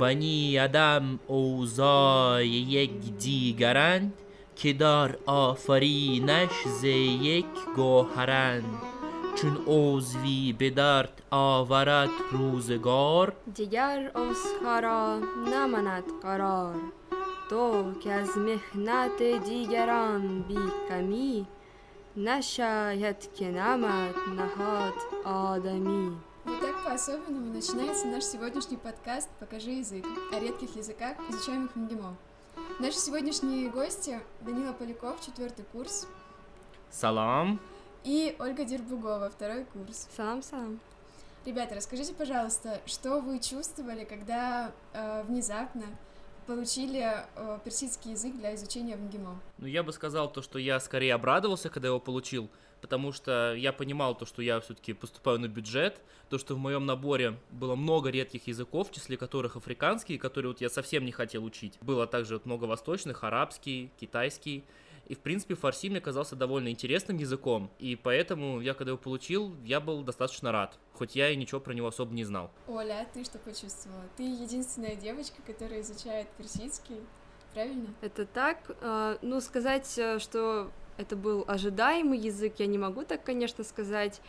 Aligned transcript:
بنی 0.00 0.58
آدم 0.58 1.18
اوضاع 1.26 2.46
یک 2.46 2.90
دیگرند 3.18 4.12
که 4.56 4.72
دار 4.72 5.18
آفرینش 5.26 6.68
ز 6.80 6.84
یک 6.84 7.46
گوهرند. 7.76 8.64
چون 9.34 9.58
عضوی 9.66 10.52
به 10.58 10.70
درد 10.70 11.22
آورد 11.30 12.10
روزگار 12.32 13.32
دیگر 13.54 14.10
عضوها 14.14 14.78
را 14.78 15.18
نماند 15.54 16.04
قرار. 16.22 16.74
تو 17.50 17.92
که 18.00 18.12
از 18.12 18.38
محنت 18.38 19.22
دیگران 19.44 20.42
بی 20.42 20.58
کمی 20.88 21.46
نشاید 22.16 23.28
که 23.34 23.50
نمد 23.50 24.14
نهاد 24.36 24.94
آدمی. 25.24 26.12
Вот 26.44 26.60
так 26.60 26.84
по-особенному 26.84 27.52
начинается 27.52 28.06
наш 28.06 28.24
сегодняшний 28.24 28.76
подкаст 28.76 29.28
«Покажи 29.40 29.70
язык» 29.70 30.04
о 30.32 30.38
редких 30.38 30.76
языках, 30.76 31.16
изучаемых 31.30 31.72
в 31.74 31.76
МГИМО. 31.76 32.16
Наши 32.80 32.98
сегодняшние 32.98 33.70
гости 33.70 34.20
Данила 34.42 34.72
Поляков, 34.72 35.24
четвертый 35.24 35.64
курс, 35.72 36.06
Салам. 36.90 37.60
и 38.04 38.36
Ольга 38.38 38.64
Дербугова, 38.64 39.30
второй 39.30 39.64
курс. 39.64 40.08
Салам-салам. 40.16 40.80
Ребята, 41.46 41.74
расскажите, 41.74 42.12
пожалуйста, 42.14 42.80
что 42.86 43.20
вы 43.20 43.38
чувствовали, 43.38 44.04
когда 44.04 44.72
э, 44.92 45.22
внезапно 45.24 45.84
получили 46.46 47.24
э, 47.36 47.58
персидский 47.64 48.12
язык 48.12 48.36
для 48.36 48.54
изучения 48.54 48.96
в 48.96 49.00
МГИМО? 49.02 49.40
Ну, 49.58 49.66
я 49.66 49.82
бы 49.82 49.92
сказал 49.92 50.30
то, 50.30 50.42
что 50.42 50.58
я 50.58 50.78
скорее 50.80 51.14
обрадовался, 51.14 51.70
когда 51.70 51.88
его 51.88 52.00
получил, 52.00 52.48
потому 52.84 53.12
что 53.12 53.54
я 53.54 53.72
понимал 53.72 54.14
то, 54.14 54.26
что 54.26 54.42
я 54.42 54.60
все-таки 54.60 54.92
поступаю 54.92 55.38
на 55.38 55.48
бюджет, 55.48 56.02
то, 56.28 56.36
что 56.36 56.54
в 56.54 56.58
моем 56.58 56.84
наборе 56.84 57.38
было 57.50 57.76
много 57.76 58.10
редких 58.10 58.46
языков, 58.46 58.90
в 58.90 58.92
числе 58.92 59.16
которых 59.16 59.56
африканские, 59.56 60.18
которые 60.18 60.50
вот 60.52 60.60
я 60.60 60.68
совсем 60.68 61.06
не 61.06 61.10
хотел 61.10 61.46
учить. 61.46 61.78
Было 61.80 62.06
также 62.06 62.34
вот 62.34 62.44
много 62.44 62.64
восточных, 62.66 63.24
арабский, 63.24 63.90
китайский. 63.98 64.64
И, 65.06 65.14
в 65.14 65.20
принципе, 65.20 65.54
фарси 65.54 65.88
мне 65.88 66.02
казался 66.02 66.36
довольно 66.36 66.68
интересным 66.68 67.16
языком, 67.16 67.70
и 67.78 67.96
поэтому 67.96 68.60
я, 68.60 68.74
когда 68.74 68.90
его 68.90 68.98
получил, 68.98 69.56
я 69.64 69.80
был 69.80 70.02
достаточно 70.02 70.52
рад, 70.52 70.78
хоть 70.92 71.16
я 71.16 71.30
и 71.30 71.36
ничего 71.36 71.60
про 71.60 71.72
него 71.72 71.86
особо 71.88 72.12
не 72.12 72.24
знал. 72.24 72.50
Оля, 72.68 73.00
а 73.00 73.14
ты 73.14 73.24
что 73.24 73.38
почувствовала? 73.38 74.04
Ты 74.18 74.24
единственная 74.24 74.94
девочка, 74.94 75.40
которая 75.46 75.80
изучает 75.80 76.28
персидский, 76.36 77.00
правильно? 77.54 77.94
Это 78.02 78.26
так. 78.26 78.58
А, 78.82 79.16
Ну, 79.22 79.40
сказать, 79.40 79.90
э, 79.96 80.18
что 80.18 80.70
это 80.96 81.16
был 81.16 81.44
ожидаемый 81.46 82.18
язык, 82.18 82.54
я 82.58 82.66
не 82.66 82.78
могу 82.78 83.04
так, 83.04 83.22
конечно, 83.24 83.64
сказать. 83.64 84.20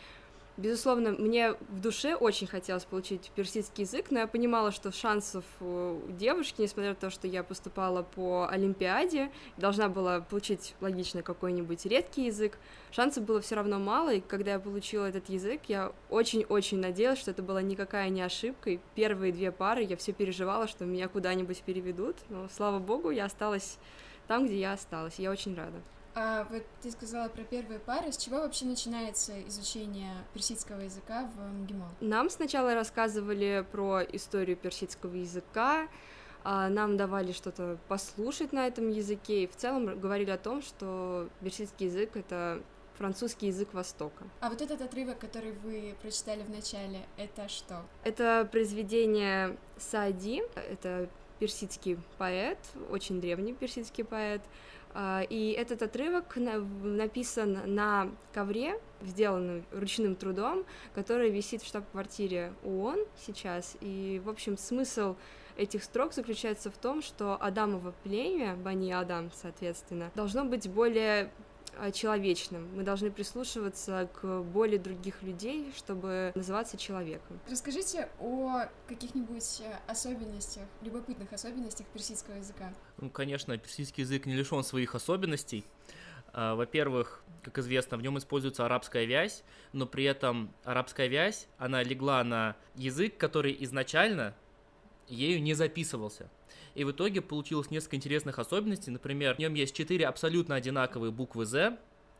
Безусловно, 0.58 1.12
мне 1.12 1.52
в 1.68 1.82
душе 1.82 2.16
очень 2.16 2.48
хотелось 2.48 2.86
получить 2.86 3.30
персидский 3.36 3.84
язык, 3.84 4.06
но 4.10 4.20
я 4.20 4.28
понимала, 4.28 4.72
что 4.72 4.90
шансов 4.94 5.44
у 5.60 6.00
девушки, 6.08 6.62
несмотря 6.62 6.92
на 6.92 6.96
то, 6.96 7.10
что 7.10 7.28
я 7.28 7.44
поступала 7.44 8.04
по 8.04 8.48
Олимпиаде, 8.50 9.32
должна 9.58 9.90
была 9.90 10.22
получить 10.22 10.74
логично 10.80 11.24
какой-нибудь 11.24 11.86
редкий 11.86 12.28
язык, 12.28 12.58
шансов 12.92 13.26
было 13.26 13.42
все 13.42 13.56
равно 13.56 13.80
мало, 13.80 14.14
и 14.14 14.22
когда 14.22 14.54
я 14.54 14.60
получила 14.60 15.04
этот 15.04 15.28
язык, 15.28 15.64
я 15.68 15.92
очень-очень 16.10 16.80
надеялась, 16.80 17.20
что 17.20 17.32
это 17.32 17.44
была 17.44 17.62
никакая 17.62 18.08
не 18.08 18.22
ошибка, 18.22 18.70
и 18.70 18.80
первые 18.96 19.34
две 19.34 19.52
пары 19.52 19.84
я 19.84 19.98
все 19.98 20.14
переживала, 20.14 20.70
что 20.70 20.86
меня 20.86 21.10
куда-нибудь 21.10 21.64
переведут, 21.64 22.16
но, 22.30 22.48
слава 22.48 22.80
богу, 22.80 23.10
я 23.10 23.26
осталась 23.26 23.78
там, 24.30 24.46
где 24.46 24.58
я 24.58 24.72
осталась, 24.72 25.20
и 25.20 25.24
я 25.24 25.32
очень 25.32 25.54
рада. 25.54 25.82
А 26.16 26.48
вот 26.50 26.64
ты 26.82 26.92
сказала 26.92 27.28
про 27.28 27.44
первые 27.44 27.80
пары. 27.80 28.12
С 28.12 28.18
чего 28.18 28.38
вообще 28.38 28.66
начинается 28.66 29.34
изучение 29.50 30.14
персидского 30.34 30.80
языка 30.80 31.30
в 31.36 31.54
МГИМО? 31.62 31.96
Нам 32.00 32.30
сначала 32.30 32.74
рассказывали 32.74 33.66
про 33.70 34.02
историю 34.02 34.56
персидского 34.56 35.14
языка, 35.14 35.90
а, 36.46 36.70
нам 36.70 36.96
давали 36.96 37.34
что-то 37.34 37.78
послушать 37.90 38.54
на 38.54 38.66
этом 38.66 38.90
языке, 38.90 39.44
и 39.44 39.48
в 39.48 39.58
целом 39.58 40.00
говорили 40.00 40.30
о 40.30 40.38
том, 40.38 40.62
что 40.62 41.28
персидский 41.42 41.88
язык— 41.88 42.12
это 42.16 42.62
французский 42.98 43.48
язык 43.48 43.74
Востока. 43.74 44.24
А 44.40 44.50
вот 44.50 44.62
этот 44.62 44.82
отрывок, 44.82 45.20
который 45.20 45.52
вы 45.52 45.96
прочитали 46.02 46.44
в 46.44 46.50
начале, 46.50 47.06
это 47.18 47.50
что? 47.50 47.82
Это 48.06 48.48
произведение 48.50 49.58
Саади, 49.78 50.44
это 50.56 51.10
персидский 51.40 51.98
поэт, 52.18 52.60
очень 52.90 53.20
древний 53.20 53.54
персидский 53.54 54.06
поэт, 54.06 54.42
и 55.30 55.56
этот 55.58 55.82
отрывок 55.82 56.36
на- 56.38 56.60
написан 56.60 57.60
на 57.66 58.10
ковре, 58.34 58.80
сделанный 59.02 59.64
ручным 59.72 60.16
трудом, 60.16 60.66
который 60.94 61.30
висит 61.30 61.62
в 61.62 61.68
штаб-квартире 61.68 62.54
ООН 62.64 63.00
сейчас. 63.18 63.76
И, 63.82 64.22
в 64.24 64.30
общем, 64.30 64.58
смысл 64.58 65.16
этих 65.58 65.84
строк 65.84 66.14
заключается 66.14 66.70
в 66.70 66.78
том, 66.78 67.02
что 67.02 67.38
Адамово 67.42 67.94
племя, 68.04 68.56
Бани 68.56 68.92
Адам, 68.92 69.32
соответственно, 69.34 70.12
должно 70.16 70.44
быть 70.46 70.70
более 70.70 71.26
а, 71.26 71.30
человечным. 71.94 72.68
Мы 72.76 72.84
должны 72.84 73.12
прислушиваться 73.12 74.10
к 74.14 74.42
боли 74.42 74.78
других 74.78 75.22
людей, 75.24 75.72
чтобы 75.76 76.32
называться 76.36 76.78
человеком. 76.78 77.40
Расскажите 77.50 78.10
о 78.20 78.66
каких-нибудь 78.88 79.62
э, 79.62 79.92
особенностях, 79.92 80.64
любопытных 80.82 81.32
особенностях 81.34 81.88
персидского 81.88 82.36
языка. 82.36 82.74
Ну, 82.98 83.10
конечно, 83.10 83.58
персидский 83.58 84.04
язык 84.04 84.26
не 84.26 84.36
лишен 84.36 84.64
своих 84.64 84.96
особенностей. 84.96 85.66
А, 86.34 86.56
Во-первых, 86.56 87.24
как 87.44 87.60
известно, 87.60 87.98
в 87.98 88.02
нем 88.02 88.18
используется 88.18 88.66
арабская 88.66 89.06
вязь, 89.06 89.44
но 89.72 89.86
при 89.86 90.04
этом 90.04 90.52
арабская 90.64 91.08
вязь, 91.08 91.48
она 91.58 91.84
легла 91.84 92.24
на 92.24 92.56
язык, 92.76 93.18
который 93.18 93.56
изначально 93.62 94.34
ею 95.08 95.42
не 95.42 95.54
записывался. 95.54 96.30
И 96.76 96.84
в 96.84 96.92
итоге 96.92 97.22
получилось 97.22 97.72
несколько 97.72 97.96
интересных 97.96 98.38
особенностей. 98.38 98.92
Например, 98.92 99.36
в 99.36 99.40
нем 99.40 99.54
есть 99.54 99.74
четыре 99.74 100.08
абсолютно 100.08 100.56
одинаковые 100.56 101.12
буквы 101.12 101.46
«з», 101.46 101.78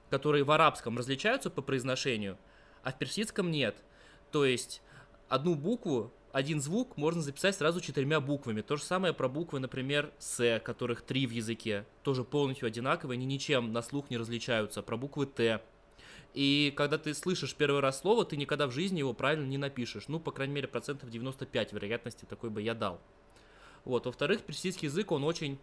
которые 0.10 0.44
в 0.44 0.52
арабском 0.52 0.98
различаются 0.98 1.50
по 1.50 1.62
произношению, 1.62 2.38
а 2.84 2.92
в 2.92 2.98
персидском 2.98 3.52
нет. 3.52 3.76
То 4.32 4.46
есть 4.46 4.82
одну 5.28 5.56
букву, 5.56 6.14
один 6.32 6.62
звук 6.62 6.96
можно 6.96 7.22
записать 7.22 7.56
сразу 7.56 7.82
четырьмя 7.82 8.22
буквами. 8.22 8.62
То 8.62 8.78
же 8.78 8.84
самое 8.84 9.14
про 9.14 9.28
буквы, 9.28 9.60
например, 9.60 10.12
«с», 10.20 10.60
которых 10.64 11.02
три 11.02 11.28
в 11.28 11.32
языке. 11.32 11.86
Тоже 12.04 12.24
полностью 12.24 12.68
одинаковые, 12.68 13.18
они 13.18 13.26
ничем 13.26 13.74
на 13.74 13.82
слух 13.82 14.10
не 14.10 14.18
различаются. 14.18 14.82
Про 14.82 14.96
буквы 14.98 15.26
«т». 15.26 15.62
И 16.34 16.74
когда 16.76 16.98
ты 16.98 17.14
слышишь 17.14 17.56
первый 17.56 17.80
раз 17.80 18.02
слово, 18.02 18.26
ты 18.26 18.36
никогда 18.36 18.68
в 18.68 18.72
жизни 18.72 19.00
его 19.00 19.14
правильно 19.14 19.46
не 19.46 19.58
напишешь. 19.58 20.10
Ну, 20.10 20.20
по 20.20 20.32
крайней 20.32 20.54
мере, 20.54 20.68
процентов 20.68 21.10
95 21.10 21.72
вероятности 21.72 22.26
такой 22.26 22.50
бы 22.50 22.62
я 22.62 22.74
дал. 22.74 23.00
Вот. 23.86 24.06
Во-вторых, 24.06 24.42
персидский 24.42 24.88
язык, 24.88 25.12
он 25.12 25.24
очень, 25.24 25.60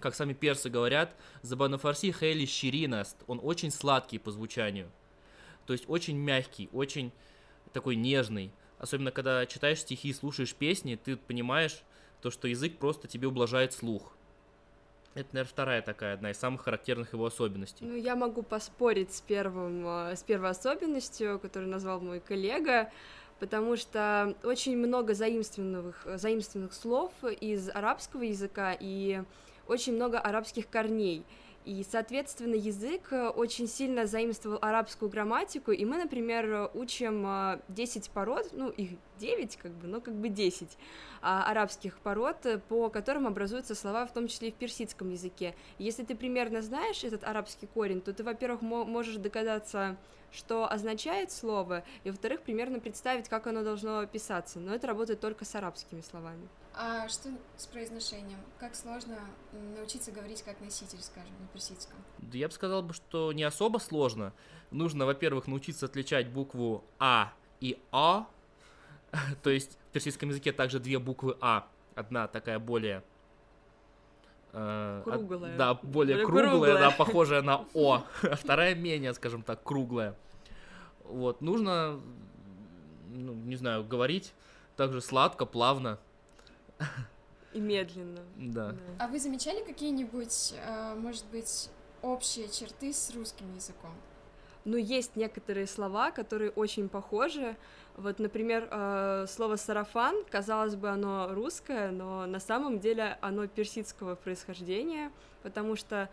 как 0.00 0.14
сами 0.14 0.32
персы 0.32 0.68
говорят, 0.68 1.14
забанафарси 1.42 2.12
хейли 2.12 2.46
щиринаст. 2.46 3.16
Он 3.26 3.38
очень 3.42 3.70
сладкий 3.70 4.18
по 4.18 4.30
звучанию. 4.30 4.90
То 5.66 5.72
есть 5.72 5.84
очень 5.88 6.16
мягкий, 6.16 6.68
очень 6.72 7.12
такой 7.72 7.96
нежный. 7.96 8.52
Особенно, 8.78 9.10
когда 9.10 9.46
читаешь 9.46 9.80
стихи, 9.80 10.12
слушаешь 10.12 10.54
песни, 10.54 10.96
ты 10.96 11.16
понимаешь, 11.16 11.82
то, 12.20 12.30
что 12.30 12.48
язык 12.48 12.78
просто 12.78 13.08
тебе 13.08 13.28
ублажает 13.28 13.72
слух. 13.72 14.12
Это, 15.14 15.28
наверное, 15.32 15.50
вторая 15.50 15.82
такая, 15.82 16.14
одна 16.14 16.30
из 16.30 16.36
самых 16.36 16.62
характерных 16.62 17.14
его 17.14 17.24
особенностей. 17.24 17.86
Ну, 17.86 17.96
я 17.96 18.16
могу 18.16 18.42
поспорить 18.42 19.14
с, 19.14 19.22
первым, 19.22 19.86
э, 19.86 20.14
с 20.14 20.22
первой 20.22 20.50
особенностью, 20.50 21.38
которую 21.40 21.70
назвал 21.70 22.00
мой 22.00 22.20
коллега, 22.20 22.90
потому 23.38 23.76
что 23.76 24.34
очень 24.42 24.76
много 24.76 25.14
заимствованных, 25.14 26.06
заимствованных 26.14 26.72
слов 26.72 27.12
из 27.40 27.68
арабского 27.68 28.22
языка 28.22 28.76
и 28.78 29.22
очень 29.66 29.94
много 29.94 30.18
арабских 30.18 30.68
корней. 30.68 31.24
И, 31.64 31.84
соответственно, 31.88 32.54
язык 32.54 33.08
э, 33.10 33.28
очень 33.28 33.66
сильно 33.66 34.06
заимствовал 34.06 34.58
арабскую 34.62 35.10
грамматику, 35.10 35.72
и 35.72 35.84
мы, 35.84 35.96
например, 35.96 36.70
учим 36.74 37.26
э, 37.26 37.58
10 37.68 38.10
пород, 38.10 38.50
ну, 38.52 38.68
их 38.70 38.90
9, 39.18 39.56
как 39.56 39.72
бы, 39.72 39.86
но 39.86 40.00
как 40.00 40.14
бы 40.14 40.28
10 40.28 40.76
а, 41.22 41.50
арабских 41.50 41.98
пород, 41.98 42.46
э, 42.46 42.58
по 42.58 42.88
которым 42.90 43.26
образуются 43.26 43.74
слова, 43.74 44.06
в 44.06 44.12
том 44.12 44.28
числе 44.28 44.48
и 44.48 44.52
в 44.52 44.54
персидском 44.54 45.10
языке. 45.10 45.54
Если 45.78 46.04
ты 46.04 46.14
примерно 46.14 46.62
знаешь 46.62 47.04
этот 47.04 47.24
арабский 47.24 47.66
корень, 47.66 48.00
то 48.00 48.12
ты, 48.12 48.22
во-первых, 48.22 48.62
мо- 48.62 48.84
можешь 48.84 49.16
догадаться, 49.16 49.96
что 50.32 50.70
означает 50.70 51.30
слово, 51.32 51.84
и, 52.04 52.10
во-вторых, 52.10 52.42
примерно 52.42 52.78
представить, 52.80 53.28
как 53.28 53.46
оно 53.46 53.62
должно 53.62 54.06
писаться. 54.06 54.58
Но 54.60 54.74
это 54.74 54.86
работает 54.86 55.20
только 55.20 55.44
с 55.44 55.54
арабскими 55.54 56.00
словами. 56.02 56.48
А 56.78 57.08
что 57.08 57.30
с 57.56 57.66
произношением? 57.66 58.38
Как 58.58 58.74
сложно 58.74 59.18
научиться 59.76 60.12
говорить 60.12 60.42
как 60.42 60.60
носитель, 60.60 61.00
скажем, 61.00 61.32
на 61.40 61.46
персидском? 61.48 61.96
Да 62.18 62.36
я 62.36 62.48
бы 62.48 62.52
сказал 62.54 62.82
бы, 62.82 62.92
что 62.92 63.32
не 63.32 63.44
особо 63.44 63.78
сложно. 63.78 64.34
Нужно, 64.70 65.06
во-первых, 65.06 65.46
научиться 65.46 65.86
отличать 65.86 66.28
букву 66.28 66.84
А 66.98 67.32
и 67.60 67.78
А. 67.92 68.26
То 69.42 69.50
есть 69.50 69.78
в 69.90 69.92
персидском 69.92 70.28
языке 70.30 70.52
также 70.52 70.78
две 70.80 70.98
буквы 70.98 71.36
А. 71.40 71.66
Одна 71.94 72.28
такая 72.28 72.58
более... 72.58 73.02
э, 74.52 75.02
от- 75.06 75.12
Круглая. 75.14 75.56
да, 75.56 75.74
более 75.74 76.16
Более 76.16 76.24
круглая, 76.26 76.50
круглая. 76.50 76.78
да, 76.78 76.90
похожая 76.98 77.42
на 77.42 77.64
О. 77.74 78.04
А 78.22 78.36
вторая 78.36 78.74
менее, 78.74 79.14
скажем 79.14 79.42
так, 79.42 79.62
круглая. 79.62 80.14
Вот, 81.04 81.40
нужно, 81.40 82.00
ну, 83.08 83.32
не 83.34 83.56
знаю, 83.56 83.84
говорить 83.84 84.32
также 84.76 85.00
сладко, 85.00 85.46
плавно. 85.46 85.98
И 87.54 87.60
медленно. 87.60 88.20
Да. 88.36 88.74
А 88.98 89.06
вы 89.08 89.18
замечали 89.18 89.64
какие-нибудь, 89.64 90.54
э, 90.58 90.94
может 90.96 91.24
быть, 91.26 91.70
общие 92.02 92.48
черты 92.50 92.92
с 92.92 93.14
русским 93.14 93.54
языком? 93.54 93.94
Ну, 94.66 94.76
есть 94.76 95.14
некоторые 95.14 95.68
слова, 95.68 96.10
которые 96.10 96.50
очень 96.50 96.88
похожи. 96.88 97.56
Вот, 97.96 98.18
например, 98.18 98.68
э, 98.68 99.26
слово 99.28 99.54
«сарафан», 99.54 100.24
казалось 100.28 100.74
бы, 100.74 100.88
оно 100.88 101.28
русское, 101.32 101.92
но 101.92 102.26
на 102.26 102.40
самом 102.40 102.80
деле 102.80 103.16
оно 103.20 103.46
персидского 103.46 104.16
происхождения, 104.16 105.12
потому 105.44 105.76
что 105.76 106.10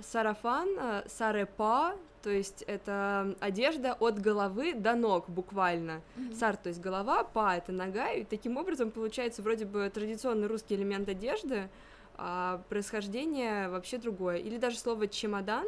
сарафан, 0.00 0.68
э, 0.78 1.02
сарепа, 1.08 1.96
то 2.22 2.30
есть 2.30 2.62
это 2.68 3.36
одежда 3.40 3.94
от 3.94 4.20
головы 4.20 4.74
до 4.74 4.94
ног 4.94 5.28
буквально. 5.28 6.00
Мгм. 6.14 6.34
Сар, 6.34 6.56
то 6.56 6.68
есть 6.68 6.80
голова, 6.80 7.24
па 7.24 7.56
это 7.56 7.72
нога, 7.72 8.12
и 8.12 8.22
таким 8.22 8.56
образом 8.56 8.92
получается 8.92 9.42
вроде 9.42 9.64
бы 9.64 9.90
традиционный 9.92 10.46
русский 10.46 10.76
элемент 10.76 11.08
одежды, 11.08 11.68
а 12.14 12.62
происхождение 12.68 13.68
вообще 13.68 13.98
другое. 13.98 14.36
Или 14.36 14.58
даже 14.58 14.78
слово 14.78 15.08
чемодан 15.08 15.66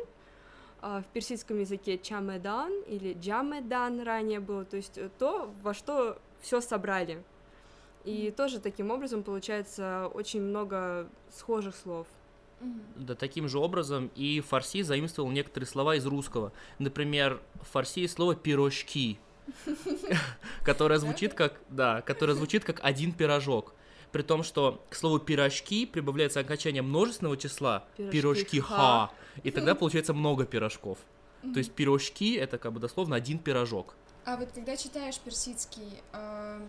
в 0.81 1.05
персидском 1.13 1.59
языке 1.59 1.99
чамедан 1.99 2.73
или 2.87 3.15
джамедан 3.15 4.03
ранее 4.03 4.41
было, 4.41 4.65
то 4.65 4.77
есть 4.77 4.97
э, 4.97 5.11
то, 5.19 5.53
во 5.63 5.75
что 5.75 6.19
все 6.41 6.61
собрали. 6.61 7.23
И 8.05 8.33
тоже 8.37 8.61
таким 8.61 8.91
образом 8.91 9.23
получается 9.23 10.11
очень 10.15 10.41
много 10.41 11.09
схожих 11.31 11.75
слов. 11.75 12.07
Да, 12.97 13.15
таким 13.15 13.49
же 13.49 13.59
образом 13.59 14.11
и 14.15 14.41
фарси 14.41 14.83
заимствовал 14.83 15.31
некоторые 15.31 15.69
слова 15.69 15.95
из 15.95 16.07
русского. 16.07 16.53
Например, 16.79 17.41
в 17.63 17.69
фарси 17.71 18.01
есть 18.01 18.15
слово 18.15 18.35
пирожки, 18.35 19.19
которое 20.65 20.99
звучит 20.99 21.35
как, 21.35 21.61
да, 21.69 22.03
которое 22.03 22.35
звучит 22.35 22.65
как 22.65 22.81
один 22.83 23.13
пирожок. 23.13 23.75
При 24.13 24.23
том, 24.23 24.43
что 24.43 24.85
к 24.89 24.95
слову 24.95 25.19
пирожки 25.19 25.87
прибавляется 25.87 26.41
окончание 26.41 26.83
множественного 26.83 27.37
числа 27.37 27.85
Пирожки 27.97 28.11
пирожки 28.13 28.61
ха. 28.61 29.11
и 29.43 29.51
тогда 29.51 29.75
получается 29.75 30.15
много 30.15 30.47
пирожков. 30.47 30.99
То 31.43 31.59
есть 31.59 31.73
пирожки 31.73 32.35
это 32.35 32.59
как 32.59 32.73
бы 32.73 32.81
дословно 32.81 33.17
один 33.17 33.39
пирожок. 33.39 33.95
А 34.25 34.37
вот 34.37 34.51
когда 34.53 34.77
читаешь 34.77 35.19
персидский, 35.21 36.03
э, 36.13 36.61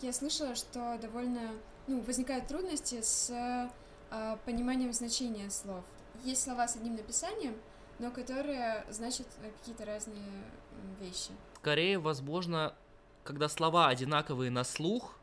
я 0.00 0.12
слышала, 0.12 0.54
что 0.54 0.98
довольно, 1.00 1.50
ну, 1.86 2.00
возникают 2.02 2.46
трудности 2.46 3.02
с 3.02 3.30
э, 3.30 4.36
пониманием 4.46 4.92
значения 4.92 5.50
слов. 5.50 5.84
Есть 6.24 6.44
слова 6.44 6.66
с 6.68 6.76
одним 6.76 6.96
написанием, 6.96 7.54
но 7.98 8.10
которые 8.10 8.86
значат 8.88 9.26
э, 9.42 9.50
какие-то 9.58 9.84
разные 9.84 10.22
вещи. 11.00 11.30
Скорее, 11.56 11.98
возможно, 11.98 12.74
когда 13.24 13.48
слова 13.48 13.88
одинаковые 13.88 14.50
на 14.50 14.64
слух, 14.64 15.18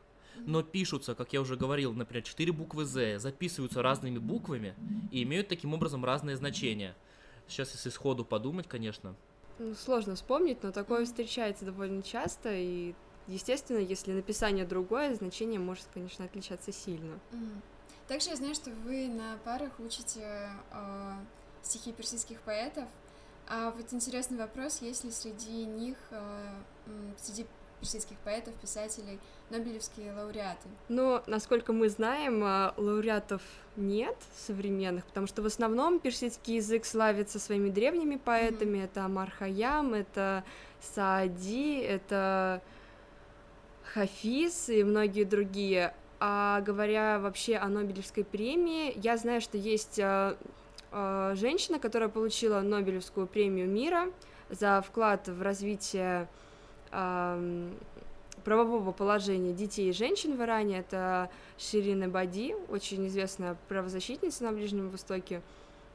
но 0.45 0.63
пишутся, 0.63 1.15
как 1.15 1.33
я 1.33 1.41
уже 1.41 1.55
говорил, 1.55 1.93
например, 1.93 2.23
четыре 2.23 2.51
буквы 2.51 2.85
«З», 2.85 3.19
записываются 3.19 3.81
разными 3.81 4.17
буквами 4.17 4.75
и 5.11 5.23
имеют 5.23 5.47
таким 5.47 5.73
образом 5.73 6.05
разные 6.05 6.35
значения. 6.35 6.95
Сейчас, 7.47 7.73
если 7.73 7.89
сходу 7.89 8.25
подумать, 8.25 8.67
конечно. 8.67 9.15
Ну, 9.57 9.75
сложно 9.75 10.15
вспомнить, 10.15 10.63
но 10.63 10.71
такое 10.71 11.05
встречается 11.05 11.65
довольно 11.65 12.01
часто, 12.01 12.49
и, 12.53 12.93
естественно, 13.27 13.79
если 13.79 14.13
написание 14.13 14.65
другое, 14.65 15.15
значение 15.15 15.59
может, 15.59 15.85
конечно, 15.93 16.25
отличаться 16.25 16.71
сильно. 16.71 17.19
Также 18.07 18.29
я 18.29 18.35
знаю, 18.35 18.55
что 18.55 18.71
вы 18.71 19.07
на 19.07 19.37
парах 19.43 19.71
учите 19.79 20.49
э, 20.71 21.13
стихи 21.61 21.91
персидских 21.91 22.41
поэтов. 22.41 22.85
А 23.47 23.71
вот 23.71 23.93
интересный 23.93 24.37
вопрос, 24.37 24.81
есть 24.81 25.03
ли 25.03 25.11
среди 25.11 25.65
них, 25.65 25.97
э, 26.11 26.61
среди 27.17 27.45
персидских 27.79 28.17
поэтов, 28.19 28.53
писателей, 28.55 29.19
нобелевские 29.49 30.13
лауреаты? 30.13 30.67
Но, 30.89 31.23
насколько 31.27 31.73
мы 31.73 31.89
знаем, 31.89 32.41
а, 32.43 32.73
лауреатов 32.77 33.41
нет 33.75 34.15
современных, 34.37 35.05
потому 35.05 35.27
что 35.27 35.41
в 35.41 35.45
основном 35.45 35.99
персидский 35.99 36.57
язык 36.57 36.85
славится 36.85 37.39
своими 37.39 37.69
древними 37.69 38.17
поэтами. 38.17 38.79
Это 38.79 39.05
Амар 39.05 39.31
Хайям, 39.31 39.93
это 39.93 40.43
Саади, 40.81 41.79
это 41.79 42.61
Хафиз 43.93 44.69
и 44.69 44.83
многие 44.83 45.23
другие. 45.23 45.93
А 46.19 46.61
говоря 46.61 47.19
вообще 47.19 47.55
о 47.55 47.69
Нобелевской 47.69 48.25
премии, 48.25 48.93
я 49.01 49.15
знаю, 49.15 49.39
что 49.39 49.57
есть 49.57 49.99
а, 50.01 50.37
а, 50.91 51.33
женщина, 51.35 51.79
которая 51.79 52.09
получила 52.09 52.61
Нобелевскую 52.61 53.25
премию 53.25 53.69
мира 53.69 54.11
за 54.49 54.81
вклад 54.85 55.27
в 55.27 55.41
развитие 55.41 56.27
правового 58.43 58.91
положения 58.91 59.53
детей 59.53 59.89
и 59.89 59.93
женщин 59.93 60.35
в 60.35 60.41
Иране. 60.41 60.79
Это 60.79 61.29
Ширина 61.57 62.07
Бади, 62.07 62.55
очень 62.69 63.07
известная 63.07 63.57
правозащитница 63.67 64.43
на 64.43 64.51
Ближнем 64.51 64.89
Востоке. 64.89 65.41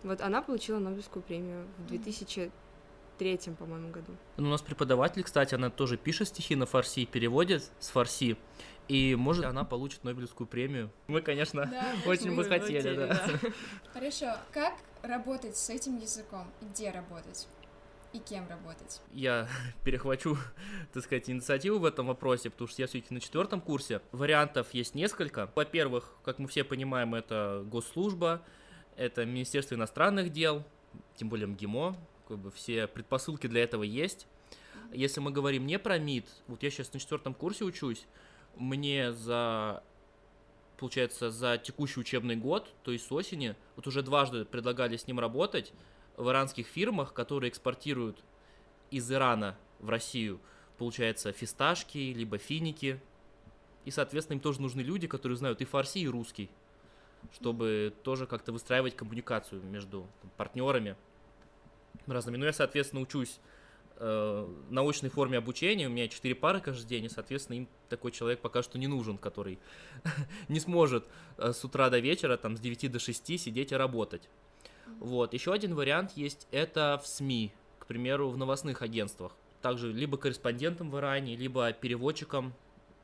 Вот 0.03 0.21
она 0.21 0.43
получила 0.43 0.79
Нобелевскую 0.79 1.23
премию 1.23 1.67
в 1.79 1.87
2003, 1.87 3.39
по-моему, 3.59 3.91
году. 3.91 4.13
Ну, 4.37 4.49
У 4.49 4.51
нас 4.51 4.61
преподаватель, 4.61 5.23
кстати, 5.23 5.55
она 5.55 5.71
тоже 5.71 5.97
пишет 5.97 6.29
стихи 6.29 6.55
на 6.57 6.67
фарси, 6.67 7.07
переводит 7.07 7.71
с 7.81 7.89
фарси, 7.89 8.37
и 8.87 9.15
может 9.15 9.47
она 9.47 9.65
получит 9.65 10.05
Нобелевскую 10.05 10.47
премию. 10.47 10.91
Мы, 11.07 11.23
конечно, 11.23 11.65
Да, 11.65 11.87
очень 12.11 12.37
бы 12.37 12.45
хотели, 12.45 12.77
хотели, 12.77 12.97
да. 12.97 13.31
Хорошо, 13.95 14.37
как 14.53 14.75
работать 15.03 15.57
с 15.57 15.71
этим 15.71 15.97
языком? 15.99 16.51
И 16.61 16.67
Где 16.67 16.91
работать? 16.91 17.49
И 18.15 18.21
кем 18.21 18.49
работать? 18.49 19.03
я 19.13 19.49
перехвачу, 19.85 20.39
так 20.93 21.03
сказать, 21.03 21.29
инициативу 21.29 21.81
в 21.81 21.85
этом 21.85 22.07
вопросе, 22.07 22.49
потому 22.49 22.69
что 22.69 22.81
я 22.81 22.87
все-таки 22.87 23.13
на 23.13 23.21
четвертом 23.21 23.61
курсе. 23.61 24.01
Вариантов 24.13 24.73
есть 24.73 24.95
несколько. 24.95 25.51
Во-первых, 25.57 26.13
как 26.25 26.39
мы 26.39 26.47
все 26.47 26.63
понимаем, 26.63 27.17
это 27.17 27.65
госслужба, 27.67 28.41
это 28.97 29.25
Министерство 29.25 29.75
иностранных 29.75 30.31
дел, 30.31 30.63
тем 31.17 31.29
более 31.29 31.49
МГИМО, 31.49 31.97
как 32.29 32.39
бы 32.39 32.53
все 32.53 32.87
предпосылки 32.87 33.49
для 33.49 33.65
этого 33.65 33.83
есть. 33.83 34.29
Если 34.93 35.19
мы 35.19 35.33
говорим 35.33 35.67
не 35.67 35.81
про 35.81 35.99
МИД, 35.99 36.27
вот 36.47 36.63
я 36.63 36.71
сейчас 36.71 36.93
на 36.93 37.01
четвертом 37.01 37.35
курсе 37.35 37.65
учусь, 37.65 38.07
мне 38.55 39.13
за, 39.13 39.83
получается, 40.77 41.33
за 41.33 41.59
текущий 41.59 41.99
учебный 41.99 42.37
год, 42.37 42.73
то 42.85 42.93
есть 42.93 43.09
с 43.09 43.11
осени, 43.11 43.57
вот 43.75 43.89
уже 43.89 44.03
дважды 44.03 44.45
предлагали 44.45 44.97
с 44.97 45.09
ним 45.09 45.19
работать 45.19 45.73
в 46.17 46.31
иранских 46.31 46.67
фирмах, 46.67 47.13
которые 47.13 47.51
экспортируют 47.51 48.23
из 48.91 49.11
Ирана 49.11 49.57
в 49.81 49.89
Россию, 49.89 50.41
получается, 50.79 51.33
фисташки, 51.33 51.99
либо 51.99 52.39
финики. 52.39 53.01
И, 53.85 53.91
соответственно, 53.91 54.37
им 54.37 54.41
тоже 54.41 54.63
нужны 54.63 54.81
люди, 54.81 55.07
которые 55.07 55.37
знают 55.37 55.61
и 55.61 55.65
фарси, 55.65 55.99
и 55.99 56.09
русский, 56.09 56.49
чтобы 57.35 57.93
тоже 58.03 58.27
как-то 58.27 58.53
выстраивать 58.53 58.97
коммуникацию 58.97 59.63
между 59.63 60.07
там, 60.23 60.31
партнерами 60.37 60.97
разными. 62.07 62.37
Ну, 62.37 62.45
я, 62.47 62.53
соответственно, 62.53 63.03
учусь 63.03 63.41
э, 63.97 64.55
научной 64.71 65.11
форме 65.11 65.39
обучения, 65.39 65.87
у 65.87 65.91
меня 65.91 66.09
четыре 66.09 66.35
пары 66.35 66.61
каждый 66.61 66.87
день, 66.87 67.05
и, 67.05 67.09
соответственно, 67.09 67.57
им 67.59 67.69
такой 67.89 68.11
человек 68.11 68.41
пока 68.41 68.63
что 68.63 68.79
не 68.79 68.87
нужен, 68.87 69.19
который 69.19 69.59
не 70.49 70.61
сможет 70.61 71.07
э, 71.37 71.53
с 71.53 71.65
утра 71.65 71.91
до 71.91 71.99
вечера, 71.99 72.37
там, 72.37 72.57
с 72.57 72.61
9 72.61 72.91
до 72.91 72.99
6 72.99 73.39
сидеть 73.39 73.73
и 73.73 73.77
работать. 73.77 74.29
Вот, 75.01 75.35
еще 75.35 75.53
один 75.53 75.75
вариант 75.75 76.13
есть, 76.17 76.47
это 76.51 77.01
в 77.03 77.07
СМИ, 77.07 77.53
к 77.79 77.87
примеру, 77.87 78.31
в 78.31 78.37
новостных 78.37 78.83
агентствах. 78.83 79.33
Также 79.63 79.93
либо 79.93 80.17
корреспондентом 80.19 80.91
в 80.91 80.99
Иране, 80.99 81.37
либо 81.37 81.73
переводчиком 81.73 82.53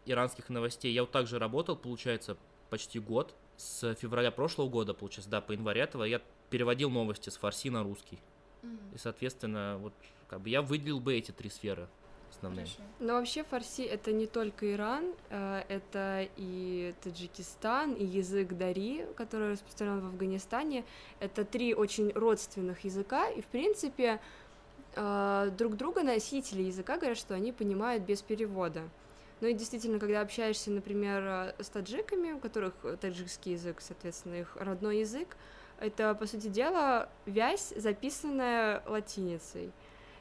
иранских 0.06 0.48
новостей. 0.48 0.92
Я 0.92 1.02
вот 1.02 1.10
также 1.10 1.38
работал, 1.38 1.76
получается, 1.76 2.36
почти 2.68 2.98
год. 2.98 3.34
С 3.56 3.94
февраля 3.94 4.30
прошлого 4.30 4.68
года, 4.68 4.94
получается, 4.94 5.30
да, 5.30 5.40
по 5.40 5.52
январь 5.52 5.78
этого 5.78 6.04
я 6.04 6.22
переводил 6.48 6.90
новости 6.90 7.28
с 7.28 7.36
фарси 7.36 7.68
на 7.68 7.82
русский. 7.82 8.18
И, 8.94 8.98
соответственно, 8.98 9.76
вот 9.78 9.92
как 10.28 10.40
бы 10.40 10.48
я 10.48 10.62
выделил 10.62 11.00
бы 11.00 11.14
эти 11.14 11.30
три 11.30 11.50
сферы 11.50 11.88
основные. 12.40 12.66
Хорошо. 12.66 12.82
Но 12.98 13.14
вообще 13.14 13.44
фарси 13.44 13.82
это 13.82 14.12
не 14.12 14.26
только 14.26 14.72
Иран, 14.72 15.04
э, 15.30 15.62
это 15.68 16.28
и 16.36 16.94
Таджикистан, 17.02 17.92
и 17.92 18.04
язык 18.04 18.54
Дари, 18.54 19.04
который 19.16 19.52
распространен 19.52 20.00
в 20.00 20.06
Афганистане. 20.06 20.84
Это 21.20 21.44
три 21.44 21.74
очень 21.74 22.12
родственных 22.12 22.84
языка, 22.84 23.28
и 23.28 23.40
в 23.40 23.46
принципе 23.46 24.20
э, 24.94 25.50
друг 25.56 25.76
друга 25.76 26.02
носители 26.02 26.62
языка 26.62 26.96
говорят, 26.96 27.18
что 27.18 27.34
они 27.34 27.52
понимают 27.52 28.04
без 28.04 28.22
перевода. 28.22 28.82
Ну 29.40 29.48
и 29.48 29.54
действительно, 29.54 29.98
когда 29.98 30.20
общаешься, 30.20 30.70
например, 30.70 31.22
э, 31.24 31.54
с 31.62 31.68
таджиками, 31.68 32.32
у 32.32 32.38
которых 32.38 32.74
таджикский 33.00 33.52
язык, 33.52 33.80
соответственно, 33.80 34.34
их 34.34 34.56
родной 34.56 35.00
язык, 35.00 35.36
это, 35.78 36.14
по 36.14 36.26
сути 36.26 36.48
дела, 36.48 37.08
вязь, 37.24 37.72
записанная 37.74 38.82
латиницей. 38.86 39.72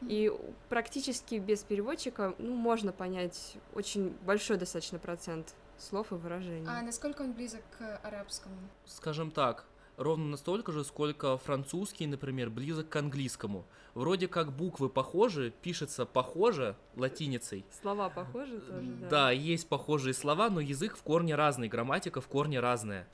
И 0.07 0.31
практически 0.69 1.35
без 1.35 1.63
переводчика 1.63 2.33
ну, 2.37 2.55
можно 2.55 2.91
понять 2.91 3.55
очень 3.73 4.15
большой 4.25 4.57
достаточно 4.57 4.99
процент 4.99 5.53
слов 5.77 6.11
и 6.11 6.15
выражений. 6.15 6.67
А 6.67 6.81
насколько 6.81 7.21
он 7.21 7.33
близок 7.33 7.61
к 7.77 7.99
арабскому? 8.03 8.55
Скажем 8.85 9.31
так, 9.31 9.65
ровно 9.97 10.25
настолько 10.25 10.71
же, 10.71 10.83
сколько 10.83 11.37
французский, 11.37 12.07
например, 12.07 12.49
близок 12.49 12.89
к 12.89 12.95
английскому. 12.95 13.65
Вроде 13.93 14.27
как 14.27 14.51
буквы 14.51 14.89
похожи, 14.89 15.53
пишется 15.61 16.05
похоже 16.05 16.75
латиницей. 16.95 17.65
Слова 17.81 18.09
похожи 18.09 18.59
тоже, 18.59 18.87
да. 19.01 19.09
Да, 19.09 19.31
есть 19.31 19.67
похожие 19.67 20.13
слова, 20.13 20.49
но 20.49 20.59
язык 20.59 20.95
в 20.95 21.03
корне 21.03 21.35
разный, 21.35 21.67
грамматика 21.67 22.21
в 22.21 22.27
корне 22.27 22.59
разная. 22.59 23.07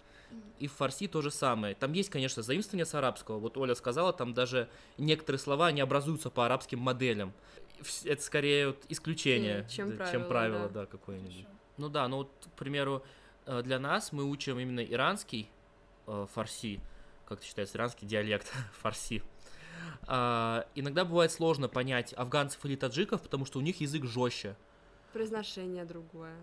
И 0.59 0.67
в 0.67 0.73
фарси 0.73 1.07
то 1.07 1.21
же 1.21 1.31
самое. 1.31 1.75
Там 1.75 1.93
есть, 1.93 2.09
конечно, 2.09 2.41
заимствование 2.41 2.85
с 2.85 2.93
арабского. 2.95 3.39
Вот 3.39 3.57
Оля 3.57 3.75
сказала, 3.75 4.13
там 4.13 4.33
даже 4.33 4.69
некоторые 4.97 5.39
слова 5.39 5.71
не 5.71 5.81
образуются 5.81 6.29
по 6.29 6.45
арабским 6.45 6.79
моделям. 6.79 7.33
Это 8.05 8.21
скорее 8.21 8.67
вот 8.67 8.85
исключение, 8.89 9.67
чем 9.69 9.89
да, 9.89 9.95
правило, 9.97 10.11
чем 10.11 10.27
правило, 10.27 10.69
да. 10.69 10.81
да, 10.81 10.85
какое-нибудь. 10.85 11.43
Хорошо. 11.43 11.49
Ну 11.77 11.89
да, 11.89 12.07
ну 12.07 12.17
вот, 12.17 12.31
к 12.55 12.57
примеру, 12.57 13.03
э, 13.45 13.61
для 13.63 13.79
нас 13.79 14.11
мы 14.11 14.23
учим 14.23 14.59
именно 14.59 14.79
иранский 14.79 15.49
э, 16.07 16.25
фарси, 16.33 16.79
как 17.25 17.39
это 17.39 17.47
считается, 17.47 17.77
иранский 17.77 18.07
диалект 18.07 18.47
фарси. 18.81 19.23
А, 20.07 20.67
иногда 20.75 21.05
бывает 21.05 21.31
сложно 21.31 21.67
понять 21.67 22.13
афганцев 22.13 22.63
или 22.65 22.75
таджиков, 22.75 23.21
потому 23.21 23.45
что 23.45 23.59
у 23.59 23.61
них 23.61 23.81
язык 23.81 24.05
жестче. 24.05 24.55
Произношение 25.13 25.85
другое. 25.85 26.35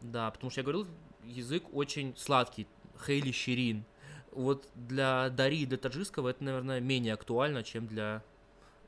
Да, 0.00 0.30
потому 0.30 0.50
что 0.50 0.60
я 0.60 0.64
говорил, 0.64 0.86
язык 1.24 1.64
очень 1.72 2.14
сладкий, 2.16 2.66
хейли 3.04 3.32
щирин. 3.32 3.84
Вот 4.32 4.68
для 4.74 5.28
Дари 5.30 5.62
и 5.62 5.66
для 5.66 5.78
таджикского 5.78 6.28
это, 6.28 6.44
наверное, 6.44 6.80
менее 6.80 7.14
актуально, 7.14 7.62
чем 7.62 7.86
для 7.86 8.22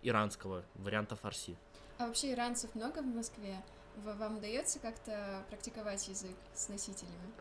иранского 0.02 0.62
варианта 0.75 1.16
фарси. 1.16 1.57
А 1.99 2.07
вообще 2.07 2.33
иранцев 2.33 2.75
много 2.75 3.00
в 3.00 3.07
Москве? 3.07 3.57
Вам 4.04 4.38
удается 4.38 4.78
как-то 4.78 5.45
практиковать 5.49 6.07
язык 6.09 6.37
с 6.54 6.69
носителями? 6.69 7.33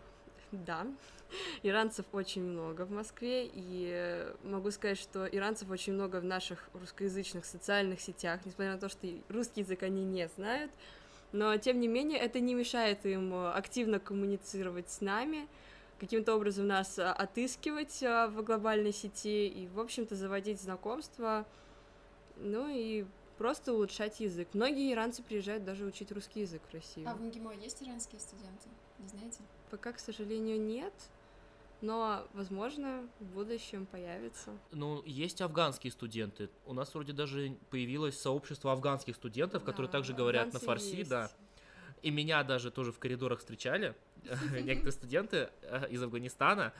Да, 0.52 0.86
иранцев 1.64 2.06
очень 2.12 2.44
много 2.44 2.86
в 2.86 2.92
Москве, 2.92 3.50
и 3.52 4.28
могу 4.44 4.70
сказать, 4.72 4.98
что 4.98 5.26
иранцев 5.26 5.70
очень 5.70 5.94
много 5.94 6.20
в 6.20 6.26
наших 6.26 6.70
русскоязычных 6.74 7.46
социальных 7.46 8.02
сетях, 8.02 8.42
несмотря 8.44 8.74
на 8.74 8.80
то, 8.80 8.90
что 8.90 9.08
русский 9.30 9.62
язык 9.62 9.82
они 9.84 10.04
не 10.04 10.28
знают, 10.28 10.72
но 11.32 11.56
тем 11.56 11.80
не 11.80 11.88
менее 11.88 12.20
это 12.20 12.42
не 12.42 12.54
мешает 12.54 13.06
им 13.06 13.34
э, 13.34 13.52
активно 13.54 14.00
коммуницировать 14.00 14.90
с 14.90 15.00
нами, 15.00 15.48
каким-то 16.02 16.36
образом 16.36 16.66
нас 16.66 16.98
а, 16.98 17.14
отыскивать 17.14 18.02
а, 18.02 18.28
в 18.28 18.42
глобальной 18.44 18.92
сети 18.92 19.48
и, 19.48 19.68
в 19.68 19.80
общем-то, 19.80 20.16
заводить 20.16 20.60
знакомства, 20.60 21.46
ну 22.38 22.68
и 22.68 23.06
просто 23.38 23.72
улучшать 23.72 24.20
язык. 24.20 24.48
Многие 24.54 24.92
иранцы 24.94 25.22
приезжают 25.22 25.64
даже 25.64 25.86
учить 25.86 26.12
русский 26.12 26.40
язык 26.42 26.64
в 26.68 26.74
Россию. 26.74 27.08
А 27.08 27.14
в 27.14 27.22
МГИМО 27.22 27.54
есть 27.54 27.84
иранские 27.84 28.20
студенты? 28.20 28.68
Не 28.98 29.08
знаете? 29.10 29.42
Пока, 29.70 29.92
к 29.94 30.00
сожалению, 30.00 30.60
нет, 30.60 30.94
но, 31.82 32.26
возможно, 32.34 33.08
в 33.20 33.26
будущем 33.26 33.86
появится. 33.86 34.50
Ну, 34.72 35.04
есть 35.06 35.40
афганские 35.40 35.92
студенты. 35.92 36.50
У 36.66 36.74
нас 36.74 36.92
вроде 36.96 37.14
даже 37.14 37.56
появилось 37.70 38.20
сообщество 38.20 38.72
афганских 38.72 39.16
студентов, 39.16 39.64
которые 39.64 39.88
Да, 39.88 40.00
также 40.00 40.14
говорят 40.14 40.52
на 40.52 40.60
фарси, 40.60 40.96
есть. 40.96 41.10
да. 41.12 41.32
И 42.02 42.10
меня 42.10 42.44
даже 42.44 42.72
тоже 42.72 42.92
в 42.92 43.00
коридорах 43.00 43.40
встречали 43.40 43.96
некоторые 44.62 44.92
студенты 44.92 45.50
э, 45.62 45.88
из 45.90 46.02
Афганистана, 46.02 46.74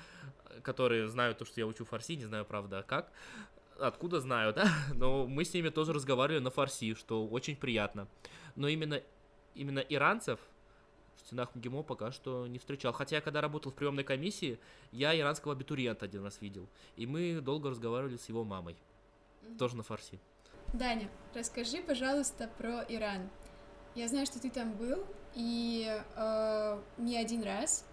которые 0.64 1.08
знают 1.08 1.38
то, 1.38 1.46
что 1.46 1.60
я 1.60 1.68
учу 1.68 1.86
фарси, 1.86 2.16
не 2.16 2.26
знаю, 2.26 2.46
правда, 2.46 2.80
а 2.80 2.84
как. 2.84 3.12
Откуда 3.80 4.20
знаю, 4.20 4.54
да? 4.54 4.68
Но 4.96 5.28
мы 5.28 5.46
с 5.46 5.54
ними 5.54 5.70
тоже 5.70 5.94
разговаривали 5.94 6.42
на 6.42 6.50
фарси, 6.50 6.96
что 6.96 7.26
очень 7.28 7.56
приятно. 7.56 8.08
Но 8.56 8.68
именно, 8.68 9.02
именно 9.54 9.80
иранцев 9.80 10.40
в 11.16 11.20
стенах 11.20 11.54
МГИМО 11.56 11.84
пока 11.84 12.12
что 12.12 12.48
не 12.48 12.58
встречал. 12.58 12.94
Хотя 12.94 13.18
я 13.18 13.22
когда 13.22 13.42
работал 13.42 13.72
в 13.72 13.76
приемной 13.76 14.04
комиссии, 14.04 14.60
я 14.92 15.18
иранского 15.18 15.54
абитуриента 15.54 16.06
один 16.06 16.24
раз 16.24 16.42
видел. 16.42 16.68
И 16.96 17.06
мы 17.06 17.42
долго 17.42 17.70
разговаривали 17.70 18.18
с 18.18 18.28
его 18.28 18.44
мамой. 18.44 18.76
Тоже 19.58 19.76
на 19.76 19.84
фарси. 19.84 20.20
Даня, 20.74 21.10
расскажи, 21.36 21.82
пожалуйста, 21.82 22.50
про 22.58 22.86
Иран. 22.88 23.30
Я 23.96 24.08
знаю, 24.08 24.26
что 24.26 24.40
ты 24.42 24.50
там 24.50 24.74
был, 24.74 25.04
и 25.36 26.02
э, 26.16 26.80
не 26.98 27.18
один 27.18 27.44
раз. 27.44 27.86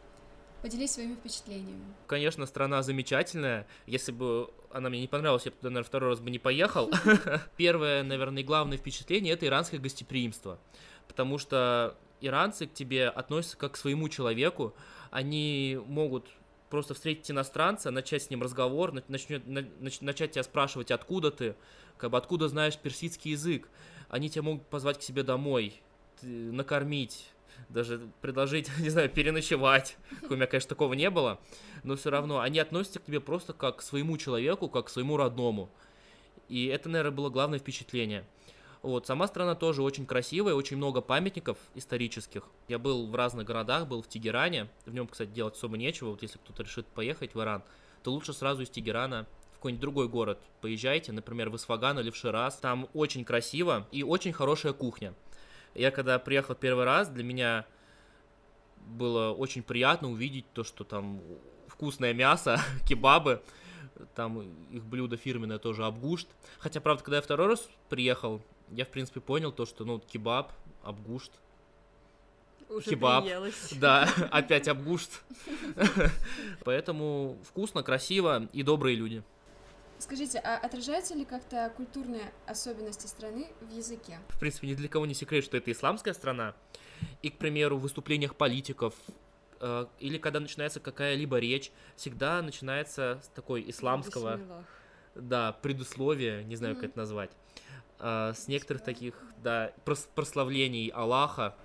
Поделись 0.63 0.91
своими 0.93 1.15
впечатлениями. 1.15 1.85
Конечно, 2.09 2.45
страна 2.45 2.83
замечательная. 2.83 3.65
Если 3.87 4.11
бы 4.11 4.51
она 4.73 4.89
мне 4.89 5.01
не 5.01 5.07
понравилась, 5.07 5.45
я 5.45 5.53
бы 5.53 5.57
туда, 5.57 5.71
наверное, 5.71 5.87
второй 5.87 6.11
раз 6.11 6.19
бы 6.19 6.31
не 6.31 6.41
поехал. 6.41 6.91
Первое, 7.57 8.03
наверное, 8.03 8.43
главное 8.43 8.77
впечатление– 8.77 9.33
это 9.35 9.47
иранское 9.47 9.79
гостеприимство. 9.79 10.59
Потому 11.07 11.39
что 11.39 11.97
иранцы 12.21 12.67
к 12.67 12.75
тебе 12.75 13.09
относятся 13.09 13.57
как 13.57 13.73
к 13.73 13.77
своему 13.77 14.09
человеку. 14.09 14.75
Они 15.13 15.79
могут 15.87 16.27
просто 16.71 16.93
встретить 16.95 17.31
иностранца, 17.31 17.93
начать 17.93 18.25
с 18.25 18.31
ним 18.31 18.43
разговор, 18.43 18.93
на- 18.93 19.05
начнет, 19.07 19.47
на- 19.47 19.61
нач- 19.61 19.99
начать 20.05 20.33
тебя 20.33 20.43
спрашивать, 20.43 20.91
откуда 20.91 21.31
ты, 21.31 21.55
как 21.99 22.11
бы 22.11 22.19
откуда 22.19 22.49
знаешь 22.49 22.77
персидский 22.77 23.31
язык. 23.31 23.69
Они 24.09 24.29
тебя 24.29 24.43
могут 24.43 24.67
позвать 24.67 24.99
к 24.99 25.03
себе 25.03 25.23
домой, 25.23 25.81
накормить, 26.23 27.31
даже 27.69 28.09
предложить, 28.21 28.71
не 28.79 28.89
знаю, 28.91 29.09
переночевать. 29.09 29.97
У 30.29 30.35
меня, 30.35 30.47
конечно, 30.47 30.69
такого 30.69 30.95
не 30.95 31.11
было, 31.11 31.39
но 31.85 31.97
все 31.97 32.11
равно 32.11 32.41
они 32.41 32.59
относятся 32.59 33.01
к 33.01 33.05
тебе 33.05 33.21
просто 33.21 33.53
как 33.53 33.77
к 33.77 33.83
своему 33.83 34.17
человеку, 34.17 34.69
как 34.69 34.87
к 34.87 34.91
своему 34.91 35.17
родному. 35.17 35.71
И 36.49 36.67
это, 36.67 36.89
наверное, 36.89 37.15
было 37.15 37.31
главное 37.31 37.59
впечатление. 37.59 38.25
Вот, 38.83 39.07
сама 39.07 39.27
страна 39.27 39.55
тоже 39.55 39.83
очень 39.83 40.07
красивая, 40.07 40.55
очень 40.55 40.77
много 40.77 41.01
памятников 41.01 41.59
исторических. 41.75 42.45
Я 42.69 42.79
был 42.79 43.09
в 43.09 43.15
разных 43.15 43.47
городах, 43.47 43.89
был 43.89 44.03
в 44.03 44.09
Тегеране. 44.09 44.69
В 44.87 44.95
нем, 44.95 45.09
кстати, 45.09 45.31
делать 45.31 45.57
особо 45.57 45.77
нечего. 45.77 46.11
Вот 46.11 46.23
если 46.23 46.39
кто-то 46.39 46.63
решит 46.63 46.87
поехать 46.87 47.35
в 47.35 47.41
Иран, 47.41 47.63
то 48.03 48.13
лучше 48.13 48.33
сразу 48.33 48.63
из 48.63 48.71
Тегерана 48.71 49.27
в 49.53 49.57
какой-нибудь 49.57 49.81
другой 49.81 50.09
город 50.09 50.39
поезжайте, 50.61 51.11
например, 51.11 51.51
в 51.51 51.57
Исфаган 51.57 51.99
или 51.99 52.11
в 52.11 52.17
Шираз. 52.17 52.59
Там 52.59 52.89
очень 52.95 53.25
красиво 53.25 53.89
и 53.91 54.05
очень 54.05 54.33
хорошая 54.33 54.73
кухня. 54.73 55.15
Я 55.75 55.91
когда 55.91 56.19
приехал 56.19 56.55
первый 56.55 56.85
раз, 56.85 57.09
для 57.09 57.25
меня 57.25 57.67
было 58.77 59.33
очень 59.33 59.63
приятно 59.63 60.11
увидеть 60.11 60.47
то, 60.53 60.65
что 60.65 60.85
там 60.85 61.21
вкусное 61.67 62.15
мясо, 62.15 62.61
кебабы, 62.89 63.43
там 64.15 64.41
их 64.71 64.85
блюдо 64.85 65.17
фирменное 65.17 65.59
тоже 65.59 65.85
абгушт. 65.85 66.29
Хотя, 66.59 66.81
правда, 66.81 67.05
когда 67.05 67.17
я 67.17 67.23
второй 67.23 67.49
раз 67.49 67.69
приехал, 67.89 68.43
я, 68.71 68.85
в 68.85 68.89
принципе, 68.89 69.21
понял 69.21 69.53
то, 69.53 69.67
что, 69.67 69.85
ну, 69.85 70.01
кебаб, 70.01 70.53
абгушт, 70.83 71.33
Уже 72.69 72.91
Кебаб. 72.91 73.25
да, 73.81 74.09
опять 74.31 74.69
абгушт. 74.69 75.23
Поэтому 76.65 77.39
вкусно, 77.45 77.83
красиво 77.83 78.49
и 78.53 78.63
добрые 78.63 78.95
люди. 78.95 79.23
Скажите, 79.99 80.39
а 80.39 80.57
отражаются 80.59 81.15
ли 81.15 81.25
как-то 81.25 81.73
культурные 81.77 82.33
особенности 82.47 83.07
страны 83.07 83.49
в 83.61 83.71
языке? 83.73 84.19
В 84.29 84.39
принципе, 84.39 84.69
ни 84.69 84.75
для 84.75 84.89
кого 84.89 85.07
не 85.07 85.15
секрет, 85.15 85.45
что 85.45 85.57
это 85.57 85.73
исламская 85.73 86.15
страна. 86.15 86.55
И, 87.23 87.31
к 87.31 87.39
примеру, 87.39 87.79
в 87.79 87.81
выступлениях 87.83 88.37
политиков 88.37 88.95
э, 89.61 89.87
или 89.99 90.19
когда 90.19 90.39
начинается 90.41 90.79
какая-либо 90.79 91.39
речь, 91.39 91.73
всегда 91.97 92.41
начинается 92.43 93.21
с 93.25 93.29
такой 93.29 93.69
исламского, 93.69 94.37
Бисмиллах. 94.37 94.65
да, 95.17 95.53
предусловия, 95.63 96.45
не 96.45 96.55
знаю, 96.55 96.75
как 96.75 96.83
Мгм. 96.85 96.91
это 96.91 96.99
назвать, 96.99 97.31
э, 97.99 98.33
с 98.37 98.47
некоторых 98.47 98.85
таких, 98.85 99.15
да, 99.43 99.73
прос- 99.85 100.09
прославлений 100.15 100.89
Аллаха. 100.89 101.57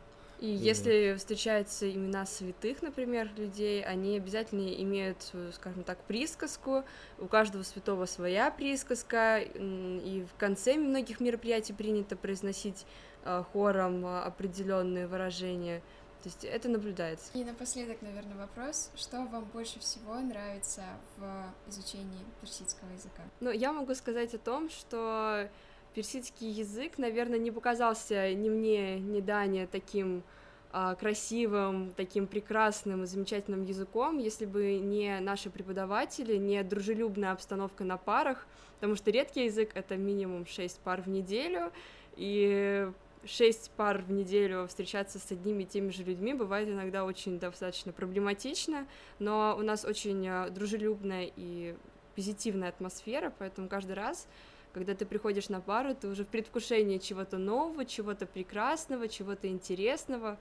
И 0.44 0.48
если 0.48 1.16
встречаются 1.18 1.90
имена 1.90 2.26
святых, 2.26 2.82
например, 2.82 3.30
людей, 3.38 3.82
они 3.82 4.18
обязательно 4.18 4.74
имеют, 4.74 5.22
свою, 5.22 5.54
скажем 5.54 5.86
так, 5.86 5.98
присказку. 6.04 6.84
У 7.18 7.28
каждого 7.28 7.64
святого 7.64 8.06
своя 8.06 8.52
присказка. 8.52 9.40
И 9.40 10.26
в 10.30 10.38
конце 10.38 10.76
многих 10.76 11.22
мероприятий 11.22 11.72
принято 11.72 12.18
произносить 12.18 12.86
э, 13.24 13.42
хором 13.54 14.06
э, 14.06 14.20
определенные 14.20 15.08
выражения. 15.08 15.80
То 16.24 16.28
есть 16.28 16.44
это 16.44 16.68
наблюдается. 16.68 17.32
И 17.34 17.46
напоследок, 17.46 18.02
наверное, 18.02 18.36
вопрос, 18.36 18.92
что 18.98 19.24
вам 19.24 19.46
больше 19.46 19.80
всего 19.80 20.16
нравится 20.16 20.84
в 21.16 21.70
изучении 21.70 22.20
персидского 22.42 22.90
языка? 22.90 23.24
Ну, 23.40 23.50
я 23.50 23.72
могу 23.72 23.96
сказать 23.96 24.34
о 24.34 24.40
том, 24.40 24.70
что 24.70 25.50
персидский 25.94 26.50
язык, 26.50 26.98
наверное, 26.98 27.40
не 27.40 27.52
показался 27.52 28.34
ни 28.34 28.50
мне, 28.50 29.00
ни 29.00 29.22
Дане 29.22 29.68
таким 29.68 30.24
а, 30.72 30.96
красивым, 30.96 31.92
таким 31.96 32.26
прекрасным 32.26 33.04
и 33.04 33.06
замечательным 33.06 33.64
языком, 33.64 34.18
если 34.18 34.46
бы 34.46 34.80
не 34.80 35.20
наши 35.20 35.52
преподаватели, 35.52 36.36
не 36.36 36.64
дружелюбная 36.64 37.32
обстановка 37.32 37.84
на 37.84 37.98
парах, 37.98 38.48
потому 38.76 38.96
что 38.96 39.12
редкий 39.12 39.46
язык— 39.46 39.70
это 39.76 39.98
минимум 39.98 40.48
6 40.48 40.80
пар 40.80 41.02
в 41.02 41.10
неделю, 41.10 41.72
и 42.16 42.90
шесть 43.24 43.72
пар 43.78 44.02
в 44.02 44.12
неделю 44.12 44.68
встречаться 44.68 45.20
с 45.20 45.32
одними 45.32 45.64
и 45.64 45.66
теми 45.66 45.92
же 45.92 46.04
людьми 46.04 46.34
бывает 46.34 46.68
иногда 46.68 47.06
очень 47.06 47.40
достаточно 47.40 47.92
проблематично, 47.92 48.88
но 49.20 49.56
у 49.58 49.62
нас 49.62 49.86
очень 49.86 50.28
а, 50.28 50.50
дружелюбная 50.50 51.32
и 51.36 51.76
позитивная 52.16 52.70
атмосфера, 52.70 53.32
поэтому 53.38 53.68
каждый 53.68 53.94
раз, 53.94 54.28
когда 54.74 54.96
ты 54.96 55.06
приходишь 55.06 55.50
на 55.50 55.62
пару, 55.62 55.96
ты 55.96 56.08
уже 56.08 56.26
в 56.26 56.28
предвкушении 56.28 56.98
чего-то 56.98 57.38
нового, 57.38 57.86
чего-то 57.86 58.26
прекрасного, 58.26 59.08
чего-то 59.08 59.48
интересного. 59.48 60.40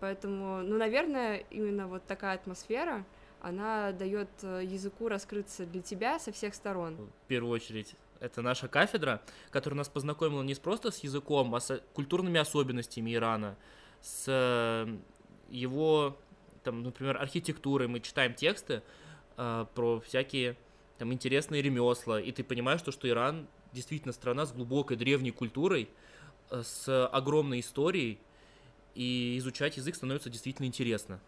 Поэтому, 0.00 0.62
ну, 0.62 0.76
наверное, 0.78 1.44
именно 1.50 1.86
вот 1.86 2.04
такая 2.06 2.34
атмосфера, 2.34 3.04
она 3.40 3.92
дает 3.92 4.28
э, 4.42 4.62
языку 4.64 5.08
раскрыться 5.08 5.64
для 5.66 5.80
тебя 5.80 6.18
со 6.18 6.32
всех 6.32 6.54
сторон. 6.54 6.96
В 7.24 7.28
первую 7.28 7.52
очередь, 7.52 7.94
это 8.20 8.42
наша 8.42 8.68
кафедра, 8.68 9.22
которая 9.50 9.78
нас 9.78 9.88
познакомила 9.88 10.42
не 10.42 10.54
просто 10.54 10.90
с 10.90 10.98
языком, 11.00 11.54
а 11.54 11.60
с 11.60 11.80
культурными 11.92 12.40
особенностями 12.40 13.14
Ирана, 13.14 13.56
с 14.00 14.24
э, 14.26 14.96
его, 15.50 16.18
там, 16.64 16.82
например, 16.82 17.16
архитектурой. 17.16 17.86
Мы 17.86 18.00
читаем 18.00 18.34
тексты 18.34 18.82
э, 19.36 19.66
про 19.74 20.00
всякие 20.00 20.56
там 20.98 21.12
интересные 21.12 21.62
ремесла, 21.62 22.20
и 22.20 22.32
ты 22.32 22.42
понимаешь, 22.42 22.80
что, 22.80 22.90
что 22.90 23.08
Иран 23.08 23.46
действительно 23.72 24.12
страна 24.12 24.46
с 24.46 24.52
глубокой 24.52 24.96
древней 24.96 25.30
культурой, 25.30 25.88
э, 26.50 26.62
с 26.62 27.06
огромной 27.08 27.60
историей, 27.60 28.18
и 28.94 29.36
изучать 29.38 29.76
язык 29.76 29.94
становится 29.94 30.28
действительно 30.30 30.66
интересно. 30.66 31.20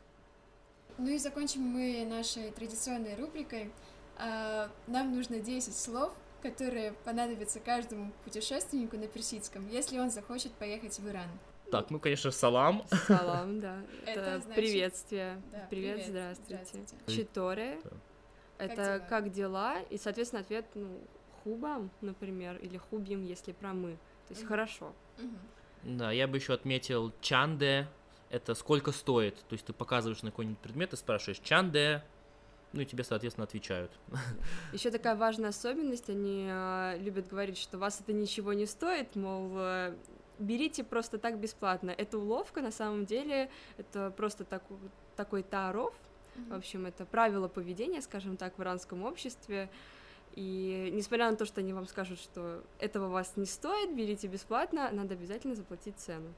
Ну 0.98 1.08
и 1.08 1.18
закончим 1.18 1.62
мы 1.62 2.04
нашей 2.08 2.50
традиционной 2.50 3.14
рубрикой. 3.16 3.70
А, 4.18 4.68
нам 4.86 5.14
нужно 5.14 5.38
10 5.38 5.74
слов, 5.74 6.12
которые 6.42 6.92
понадобятся 7.04 7.60
каждому 7.60 8.12
путешественнику 8.24 8.96
на 8.96 9.06
персидском, 9.06 9.68
если 9.68 9.98
он 9.98 10.10
захочет 10.10 10.52
поехать 10.52 10.98
в 10.98 11.08
Иран. 11.08 11.28
Так, 11.70 11.90
ну, 11.90 12.00
конечно, 12.00 12.30
салам. 12.32 12.84
Салам, 13.06 13.60
да. 13.60 13.80
Это 14.06 14.20
Это 14.20 14.40
значит- 14.40 14.54
приветствие. 14.56 15.42
Да, 15.52 15.66
Привет, 15.70 15.94
привет, 15.96 16.08
здравствуйте. 16.08 16.64
здравствуйте. 16.64 17.16
Читоре. 17.16 17.80
Да. 17.84 17.90
Это 18.58 18.74
дела? 18.74 18.98
как 19.08 19.32
дела? 19.32 19.80
И, 19.90 19.96
соответственно, 19.96 20.42
ответ, 20.42 20.66
ну, 20.74 21.00
хубам, 21.44 21.90
например, 22.00 22.56
или 22.56 22.76
хубим, 22.76 23.22
если 23.22 23.52
про 23.52 23.72
мы. 23.72 23.92
То 24.28 24.34
есть 24.34 24.46
хорошо. 24.46 24.92
Да, 25.82 26.12
я 26.12 26.26
бы 26.28 26.36
еще 26.36 26.52
отметил 26.52 27.12
чанде, 27.20 27.88
это 28.30 28.54
сколько 28.54 28.92
стоит. 28.92 29.36
То 29.48 29.54
есть 29.54 29.64
ты 29.66 29.72
показываешь 29.72 30.22
на 30.22 30.30
какой-нибудь 30.30 30.58
предмет 30.58 30.92
и 30.92 30.96
спрашиваешь 30.96 31.40
чанде, 31.40 32.02
ну 32.72 32.82
и 32.82 32.84
тебе, 32.84 33.02
соответственно, 33.02 33.44
отвечают. 33.44 33.90
Еще 34.72 34.90
такая 34.90 35.16
важная 35.16 35.50
особенность, 35.50 36.08
они 36.10 36.46
э, 36.50 36.98
любят 37.00 37.26
говорить, 37.28 37.58
что 37.58 37.78
вас 37.78 38.00
это 38.00 38.12
ничего 38.12 38.52
не 38.52 38.66
стоит, 38.66 39.16
мол, 39.16 39.50
э, 39.56 39.94
берите 40.38 40.84
просто 40.84 41.18
так 41.18 41.38
бесплатно. 41.40 41.90
Это 41.90 42.18
уловка, 42.18 42.60
на 42.60 42.70
самом 42.70 43.06
деле, 43.06 43.50
это 43.78 44.10
просто 44.16 44.44
таку- 44.44 44.78
такой 45.16 45.42
таров, 45.42 45.94
в 46.36 46.38
Мгм. 46.38 46.54
общем, 46.54 46.86
это 46.86 47.04
правило 47.04 47.48
поведения, 47.48 48.00
скажем 48.00 48.36
так, 48.36 48.56
в 48.56 48.62
иранском 48.62 49.02
обществе. 49.02 49.68
И 50.34 50.90
несмотря 50.92 51.30
на 51.30 51.36
то, 51.36 51.44
что 51.44 51.60
они 51.60 51.72
вам 51.72 51.86
скажут, 51.86 52.20
что 52.20 52.62
этого 52.78 53.08
вас 53.08 53.32
не 53.36 53.46
стоит, 53.46 53.94
берите 53.94 54.28
бесплатно, 54.28 54.88
надо 54.92 55.14
обязательно 55.14 55.54
заплатить 55.54 55.98
цену. 55.98 56.32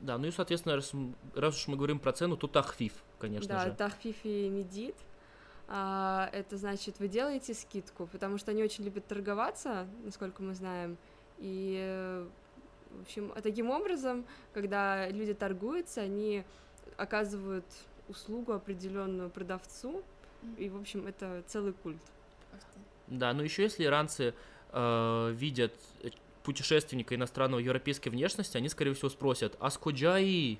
Да, 0.00 0.16
ну 0.16 0.28
и, 0.28 0.30
соответственно, 0.30 0.76
раз, 0.76 0.92
раз 1.34 1.56
уж 1.56 1.68
мы 1.68 1.76
говорим 1.76 1.98
про 1.98 2.12
цену, 2.12 2.36
то 2.36 2.46
тахфиф, 2.46 2.94
конечно 3.18 3.48
да, 3.48 3.66
же. 3.66 3.72
тахфифи 3.72 4.48
медит. 4.48 4.96
А, 5.68 6.30
это 6.32 6.56
значит, 6.56 6.98
вы 6.98 7.08
делаете 7.08 7.52
скидку, 7.54 8.06
потому 8.06 8.38
что 8.38 8.50
они 8.50 8.64
очень 8.64 8.82
любят 8.82 9.06
торговаться, 9.06 9.86
насколько 10.04 10.42
мы 10.42 10.54
знаем. 10.54 10.96
И, 11.38 11.76
э, 11.78 12.26
в 12.90 13.02
общем, 13.02 13.32
таким 13.42 13.70
образом, 13.70 14.24
когда 14.52 15.08
люди 15.08 15.34
торгуются, 15.34 16.00
они 16.00 16.44
оказывают 16.96 17.66
услугу 18.08 18.52
определенную 18.52 19.30
продавцу, 19.30 20.02
и, 20.56 20.68
в 20.68 20.76
общем, 20.76 21.06
это 21.06 21.44
целый 21.46 21.72
культ. 21.72 22.02
Да, 23.06 23.32
ну 23.32 23.42
еще 23.42 23.64
если 23.64 23.84
иранцы 23.84 24.34
э, 24.72 25.32
видят 25.34 25.74
э, 26.02 26.10
путешественника 26.42 27.14
иностранного 27.14 27.60
европейской 27.60 28.08
внешности, 28.08 28.56
они, 28.56 28.68
скорее 28.68 28.94
всего, 28.94 29.08
спросят 29.08 29.56
«Аскуджаи?» 29.60 30.58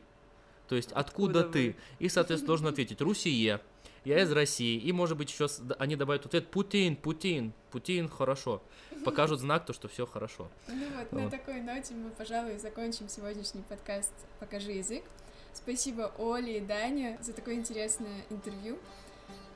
То 0.69 0.77
есть 0.77 0.93
«Откуда, 0.93 1.41
Откуда 1.41 1.53
ты?» 1.53 1.69
вы? 1.69 1.77
И, 2.05 2.09
соответственно, 2.09 2.49
должен 2.49 2.67
ответить 2.69 3.01
«Русие». 3.01 3.61
Я 4.05 4.23
из 4.23 4.33
России. 4.33 4.79
И, 4.79 4.93
может 4.93 5.19
быть, 5.19 5.31
еще 5.31 5.47
они 5.79 5.95
добавят 5.95 6.25
ответ 6.25 6.49
«Путин, 6.49 6.97
Путин, 6.97 7.53
Путин, 7.71 8.09
хорошо». 8.09 8.63
Покажут 9.05 9.41
знак, 9.41 9.67
то, 9.67 9.73
что 9.73 9.89
все 9.89 10.07
хорошо. 10.07 10.49
Ну 10.69 10.87
вот, 10.97 11.13
на 11.13 11.21
Вот. 11.23 11.31
такой 11.31 11.61
ноте 11.61 11.95
мы, 11.95 12.11
пожалуй, 12.11 12.59
закончим 12.59 13.09
сегодняшний 13.09 13.63
подкаст 13.63 14.13
«Покажи 14.39 14.73
язык». 14.73 15.05
Спасибо 15.53 16.13
Оле 16.19 16.59
и 16.59 16.61
Дане 16.61 17.19
за 17.21 17.33
такое 17.33 17.55
интересное 17.55 18.25
интервью. 18.31 18.79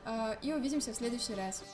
А, 0.05 0.37
И 0.43 0.53
увидимся 0.53 0.93
в 0.93 0.97
следующий 0.97 1.35
раз. 1.35 1.65